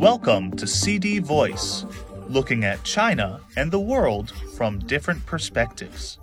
Welcome 0.00 0.52
to 0.52 0.66
CD 0.66 1.18
Voice, 1.18 1.84
looking 2.26 2.64
at 2.64 2.84
China 2.84 3.42
and 3.54 3.70
the 3.70 3.78
world 3.78 4.32
from 4.56 4.78
different 4.78 5.26
perspectives. 5.26 6.18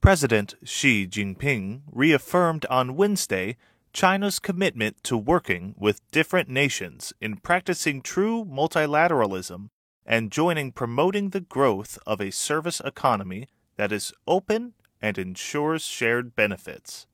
President 0.00 0.54
Xi 0.64 1.06
Jinping 1.06 1.82
reaffirmed 1.92 2.64
on 2.70 2.96
Wednesday 2.96 3.58
China's 3.92 4.38
commitment 4.38 5.04
to 5.04 5.18
working 5.18 5.74
with 5.76 6.00
different 6.12 6.48
nations 6.48 7.12
in 7.20 7.36
practicing 7.36 8.00
true 8.00 8.46
multilateralism 8.46 9.68
and 10.06 10.32
joining 10.32 10.72
promoting 10.72 11.28
the 11.28 11.42
growth 11.42 11.98
of 12.06 12.22
a 12.22 12.32
service 12.32 12.80
economy 12.86 13.50
that 13.76 13.92
is 13.92 14.14
open 14.26 14.72
and 15.02 15.18
ensures 15.18 15.84
shared 15.84 16.34
benefits. 16.34 17.06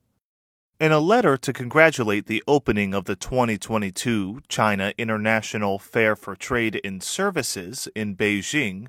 In 0.81 0.91
a 0.91 0.99
letter 0.99 1.37
to 1.37 1.53
congratulate 1.53 2.25
the 2.25 2.41
opening 2.47 2.95
of 2.95 3.05
the 3.05 3.15
2022 3.15 4.41
China 4.47 4.93
International 4.97 5.77
Fair 5.77 6.15
for 6.15 6.35
Trade 6.35 6.77
in 6.77 6.99
Services 7.01 7.87
in 7.95 8.15
Beijing, 8.15 8.87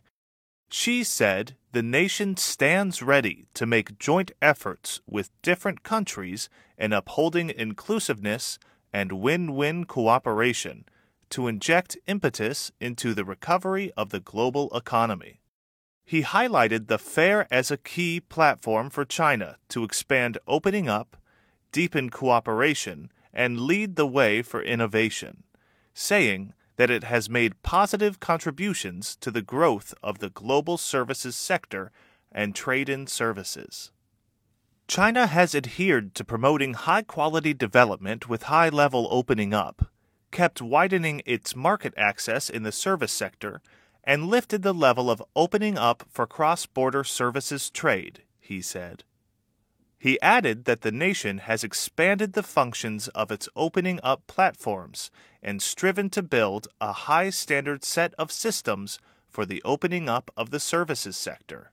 Xi 0.70 1.04
said 1.04 1.54
the 1.72 1.82
nation 1.82 2.38
stands 2.38 3.02
ready 3.02 3.44
to 3.52 3.66
make 3.66 3.98
joint 3.98 4.30
efforts 4.40 5.02
with 5.06 5.38
different 5.42 5.82
countries 5.82 6.48
in 6.78 6.94
upholding 6.94 7.50
inclusiveness 7.50 8.58
and 8.90 9.12
win 9.12 9.54
win 9.54 9.84
cooperation 9.84 10.86
to 11.28 11.46
inject 11.46 11.98
impetus 12.06 12.72
into 12.80 13.12
the 13.12 13.26
recovery 13.26 13.92
of 13.98 14.08
the 14.08 14.20
global 14.20 14.74
economy. 14.74 15.42
He 16.06 16.22
highlighted 16.22 16.86
the 16.86 16.98
fair 16.98 17.46
as 17.52 17.70
a 17.70 17.76
key 17.76 18.18
platform 18.18 18.88
for 18.88 19.04
China 19.04 19.58
to 19.68 19.84
expand 19.84 20.38
opening 20.46 20.88
up 20.88 21.18
deepen 21.72 22.10
cooperation, 22.10 23.10
and 23.32 23.60
lead 23.60 23.96
the 23.96 24.06
way 24.06 24.42
for 24.42 24.62
innovation, 24.62 25.42
saying 25.94 26.52
that 26.76 26.90
it 26.90 27.04
has 27.04 27.28
made 27.28 27.62
positive 27.62 28.20
contributions 28.20 29.16
to 29.16 29.30
the 29.30 29.42
growth 29.42 29.94
of 30.02 30.18
the 30.18 30.30
global 30.30 30.76
services 30.76 31.34
sector 31.34 31.90
and 32.30 32.54
trade 32.54 32.88
in 32.88 33.06
services. 33.06 33.90
China 34.88 35.26
has 35.26 35.54
adhered 35.54 36.14
to 36.14 36.24
promoting 36.24 36.74
high 36.74 37.02
quality 37.02 37.54
development 37.54 38.28
with 38.28 38.44
high 38.44 38.68
level 38.68 39.08
opening 39.10 39.54
up, 39.54 39.90
kept 40.30 40.60
widening 40.60 41.22
its 41.24 41.56
market 41.56 41.94
access 41.96 42.50
in 42.50 42.62
the 42.62 42.72
service 42.72 43.12
sector, 43.12 43.62
and 44.04 44.26
lifted 44.26 44.62
the 44.62 44.74
level 44.74 45.10
of 45.10 45.22
opening 45.36 45.78
up 45.78 46.04
for 46.10 46.26
cross 46.26 46.66
border 46.66 47.04
services 47.04 47.70
trade, 47.70 48.22
he 48.40 48.60
said. 48.60 49.04
He 50.02 50.20
added 50.20 50.64
that 50.64 50.80
the 50.80 50.90
nation 50.90 51.38
has 51.38 51.62
expanded 51.62 52.32
the 52.32 52.42
functions 52.42 53.06
of 53.06 53.30
its 53.30 53.48
opening 53.54 54.00
up 54.02 54.26
platforms 54.26 55.12
and 55.40 55.62
striven 55.62 56.10
to 56.10 56.24
build 56.24 56.66
a 56.80 56.92
high 56.92 57.30
standard 57.30 57.84
set 57.84 58.12
of 58.18 58.32
systems 58.32 58.98
for 59.28 59.46
the 59.46 59.62
opening 59.64 60.08
up 60.08 60.32
of 60.36 60.50
the 60.50 60.58
services 60.58 61.16
sector. 61.16 61.70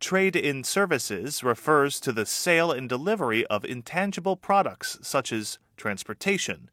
Trade 0.00 0.34
in 0.34 0.64
services 0.64 1.44
refers 1.44 2.00
to 2.00 2.10
the 2.10 2.26
sale 2.26 2.72
and 2.72 2.88
delivery 2.88 3.46
of 3.46 3.64
intangible 3.64 4.36
products 4.36 4.98
such 5.00 5.32
as 5.32 5.60
transportation, 5.76 6.68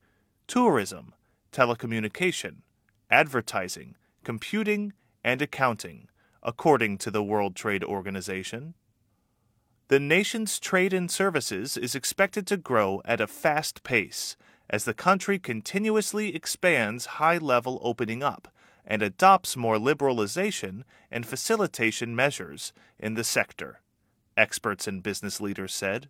tourism, 0.47 1.13
telecommunication, 1.51 2.63
advertising, 3.11 3.95
computing, 4.23 4.93
and 5.23 5.39
accounting, 5.39 6.07
according 6.41 6.97
to 6.97 7.11
the 7.11 7.21
World 7.21 7.55
Trade 7.55 7.83
Organization. 7.83 8.73
The 9.91 9.99
nation's 9.99 10.57
trade 10.57 10.93
in 10.93 11.09
services 11.09 11.75
is 11.75 11.95
expected 11.95 12.47
to 12.47 12.55
grow 12.55 13.01
at 13.03 13.19
a 13.19 13.27
fast 13.27 13.83
pace 13.83 14.37
as 14.69 14.85
the 14.85 14.93
country 14.93 15.37
continuously 15.37 16.33
expands 16.33 17.17
high 17.19 17.37
level 17.37 17.77
opening 17.83 18.23
up 18.23 18.47
and 18.87 19.01
adopts 19.01 19.57
more 19.57 19.75
liberalization 19.75 20.83
and 21.11 21.25
facilitation 21.25 22.15
measures 22.15 22.71
in 22.99 23.15
the 23.15 23.25
sector, 23.25 23.81
experts 24.37 24.87
and 24.87 25.03
business 25.03 25.41
leaders 25.41 25.73
said. 25.73 26.07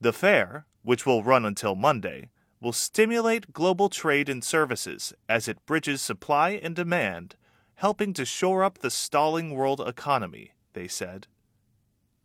The 0.00 0.14
fair, 0.14 0.64
which 0.82 1.04
will 1.04 1.22
run 1.22 1.44
until 1.44 1.74
Monday, 1.74 2.30
will 2.58 2.72
stimulate 2.72 3.52
global 3.52 3.90
trade 3.90 4.30
in 4.30 4.40
services 4.40 5.12
as 5.28 5.46
it 5.46 5.66
bridges 5.66 6.00
supply 6.00 6.52
and 6.52 6.74
demand, 6.74 7.36
helping 7.74 8.14
to 8.14 8.24
shore 8.24 8.64
up 8.64 8.78
the 8.78 8.90
stalling 8.90 9.54
world 9.54 9.82
economy, 9.86 10.52
they 10.72 10.88
said. 10.88 11.26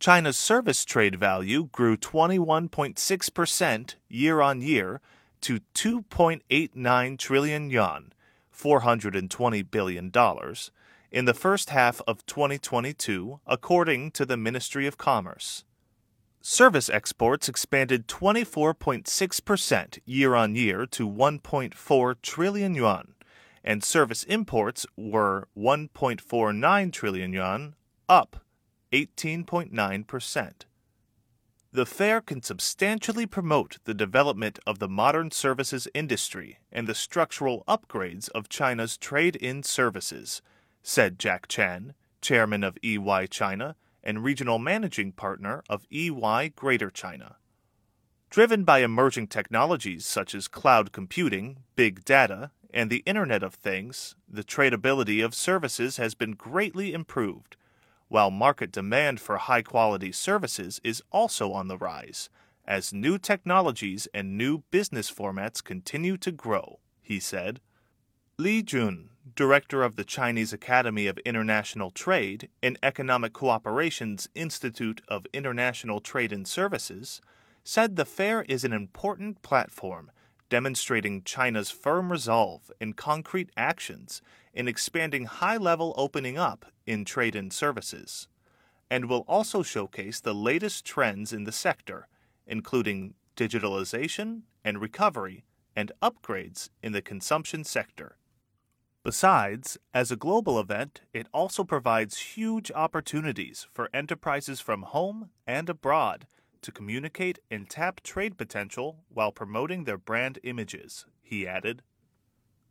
China's 0.04 0.36
service 0.36 0.84
trade 0.84 1.16
value 1.16 1.70
grew 1.72 1.96
21.6% 1.96 3.94
year 4.10 4.42
on 4.42 4.60
year 4.60 5.00
to 5.40 5.60
2.89 5.74 7.18
trillion 7.18 7.70
yuan, 7.70 8.12
$420 8.54 9.70
billion, 9.70 10.12
in 11.10 11.24
the 11.24 11.32
first 11.32 11.70
half 11.70 12.02
of 12.06 12.26
2022, 12.26 13.40
according 13.46 14.10
to 14.10 14.26
the 14.26 14.36
Ministry 14.36 14.86
of 14.86 14.98
Commerce. 14.98 15.64
Service 16.42 16.90
exports 16.90 17.48
expanded 17.48 18.06
24.6% 18.06 19.98
year 20.04 20.34
on 20.34 20.54
year 20.54 20.84
to 20.84 21.08
1.4 21.08 22.14
trillion 22.20 22.74
yuan, 22.74 23.14
and 23.64 23.82
service 23.82 24.24
imports 24.24 24.84
were 24.98 25.48
1.49 25.56 26.92
trillion 26.92 27.32
yuan, 27.32 27.74
up 28.06 28.43
18.9%. 28.94 30.52
The 31.72 31.84
fair 31.84 32.20
can 32.20 32.40
substantially 32.40 33.26
promote 33.26 33.78
the 33.82 33.94
development 33.94 34.60
of 34.64 34.78
the 34.78 34.88
modern 34.88 35.32
services 35.32 35.88
industry 35.92 36.60
and 36.70 36.86
the 36.86 36.94
structural 36.94 37.64
upgrades 37.66 38.28
of 38.28 38.48
China's 38.48 38.96
trade 38.96 39.34
in 39.34 39.64
services, 39.64 40.40
said 40.84 41.18
Jack 41.18 41.48
Chan, 41.48 41.94
chairman 42.22 42.62
of 42.62 42.78
EY 42.84 43.26
China 43.26 43.74
and 44.04 44.22
regional 44.22 44.60
managing 44.60 45.10
partner 45.10 45.64
of 45.68 45.86
EY 45.90 46.52
Greater 46.54 46.90
China. 46.90 47.36
Driven 48.30 48.62
by 48.62 48.78
emerging 48.78 49.26
technologies 49.26 50.06
such 50.06 50.36
as 50.36 50.46
cloud 50.46 50.92
computing, 50.92 51.64
big 51.74 52.04
data, 52.04 52.52
and 52.72 52.88
the 52.90 53.02
Internet 53.06 53.42
of 53.42 53.54
Things, 53.54 54.14
the 54.28 54.44
tradability 54.44 55.24
of 55.24 55.34
services 55.34 55.96
has 55.96 56.14
been 56.14 56.32
greatly 56.32 56.92
improved 56.92 57.56
while 58.08 58.30
market 58.30 58.70
demand 58.70 59.20
for 59.20 59.36
high 59.36 59.62
quality 59.62 60.12
services 60.12 60.80
is 60.84 61.02
also 61.10 61.52
on 61.52 61.68
the 61.68 61.78
rise 61.78 62.28
as 62.66 62.92
new 62.92 63.18
technologies 63.18 64.08
and 64.14 64.38
new 64.38 64.62
business 64.70 65.10
formats 65.10 65.62
continue 65.62 66.16
to 66.16 66.32
grow, 66.32 66.78
he 67.02 67.20
said. 67.20 67.60
Li 68.38 68.62
Jun, 68.62 69.10
director 69.36 69.82
of 69.82 69.96
the 69.96 70.04
Chinese 70.04 70.52
Academy 70.52 71.06
of 71.06 71.18
International 71.18 71.90
Trade 71.90 72.48
and 72.62 72.78
Economic 72.82 73.32
Cooperation's 73.32 74.28
Institute 74.34 75.02
of 75.08 75.26
International 75.32 76.00
Trade 76.00 76.32
and 76.32 76.48
Services, 76.48 77.20
said 77.62 77.96
the 77.96 78.04
fair 78.04 78.42
is 78.42 78.64
an 78.64 78.72
important 78.72 79.42
platform 79.42 80.10
demonstrating 80.48 81.22
China's 81.22 81.70
firm 81.70 82.12
resolve 82.12 82.70
and 82.80 82.96
concrete 82.96 83.50
actions 83.56 84.22
in 84.52 84.68
expanding 84.68 85.24
high 85.24 85.56
level 85.56 85.94
opening 85.96 86.38
up 86.38 86.66
in 86.86 87.04
trade 87.04 87.34
and 87.34 87.52
services, 87.52 88.28
and 88.90 89.06
will 89.06 89.24
also 89.26 89.62
showcase 89.62 90.20
the 90.20 90.34
latest 90.34 90.84
trends 90.84 91.32
in 91.32 91.44
the 91.44 91.52
sector, 91.52 92.08
including 92.46 93.14
digitalization 93.36 94.42
and 94.64 94.80
recovery 94.80 95.44
and 95.74 95.90
upgrades 96.02 96.70
in 96.82 96.92
the 96.92 97.02
consumption 97.02 97.64
sector. 97.64 98.16
Besides, 99.02 99.76
as 99.92 100.10
a 100.10 100.16
global 100.16 100.58
event, 100.58 101.02
it 101.12 101.26
also 101.34 101.62
provides 101.62 102.18
huge 102.18 102.70
opportunities 102.72 103.66
for 103.72 103.90
enterprises 103.92 104.60
from 104.60 104.82
home 104.82 105.30
and 105.46 105.68
abroad 105.68 106.26
to 106.64 106.72
communicate 106.72 107.38
and 107.50 107.68
tap 107.68 108.02
trade 108.02 108.36
potential 108.36 109.04
while 109.08 109.30
promoting 109.30 109.84
their 109.84 109.98
brand 109.98 110.38
images, 110.42 111.06
he 111.22 111.46
added. 111.46 111.82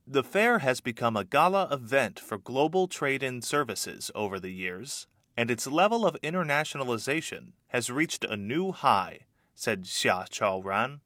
The 0.06 0.24
fair 0.24 0.60
has 0.60 0.82
become 0.82 1.16
a 1.16 1.24
gala 1.24 1.70
event 1.72 2.20
for 2.20 2.38
global 2.38 2.88
trade 2.88 3.24
in 3.24 3.42
services 3.42 4.12
over 4.14 4.40
the 4.40 4.52
years, 4.52 5.08
and 5.38 5.50
its 5.50 5.68
level 5.68 6.06
of 6.06 6.18
internationalization 6.22 7.54
has 7.68 7.90
reached 7.90 8.26
a 8.26 8.36
new 8.36 8.72
high, 8.72 9.22
said 9.56 9.84
Xia 9.84 10.28
Chaoran, 10.28 11.00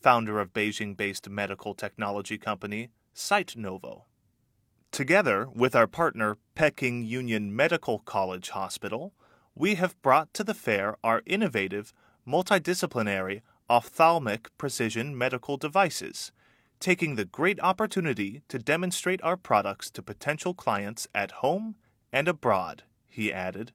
founder 0.00 0.40
of 0.40 0.52
Beijing 0.52 0.96
based 0.96 1.28
medical 1.28 1.74
technology 1.74 2.38
company 2.38 2.90
SiteNovo. 3.14 4.04
Together 4.92 5.48
with 5.52 5.76
our 5.76 5.86
partner 5.86 6.38
Peking 6.54 7.04
Union 7.04 7.54
Medical 7.54 7.98
College 7.98 8.50
Hospital, 8.50 9.12
we 9.54 9.74
have 9.74 10.00
brought 10.02 10.32
to 10.34 10.44
the 10.44 10.54
fair 10.54 10.96
our 11.02 11.22
innovative, 11.26 11.92
multidisciplinary 12.28 13.40
ophthalmic 13.70 14.50
precision 14.58 15.16
medical 15.16 15.56
devices 15.56 16.30
taking 16.80 17.16
the 17.16 17.24
great 17.24 17.60
opportunity 17.60 18.42
to 18.48 18.58
demonstrate 18.58 19.22
our 19.22 19.36
products 19.36 19.90
to 19.90 20.02
potential 20.02 20.54
clients 20.54 21.08
at 21.14 21.32
home 21.42 21.74
and 22.12 22.28
abroad, 22.28 22.84
he 23.06 23.32
added. 23.32 23.72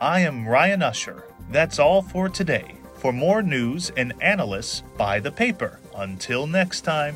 I 0.00 0.20
am 0.20 0.48
Ryan 0.48 0.82
Usher. 0.82 1.24
That's 1.50 1.78
all 1.78 2.02
for 2.02 2.28
today. 2.28 2.74
For 2.94 3.12
more 3.12 3.42
news 3.42 3.90
and 3.96 4.12
analysis, 4.20 4.82
buy 4.96 5.20
the 5.20 5.32
paper. 5.32 5.80
Until 5.94 6.46
next 6.46 6.82
time. 6.82 7.14